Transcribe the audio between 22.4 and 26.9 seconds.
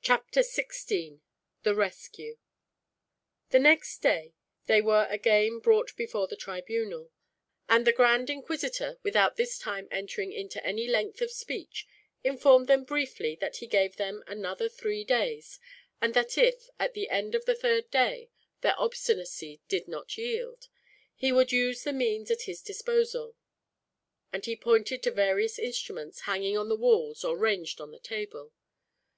his disposal and he pointed to various instruments, hanging on the